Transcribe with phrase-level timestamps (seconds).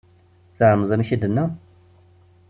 [0.57, 1.45] Tεelmeḍ amek i d-tenna?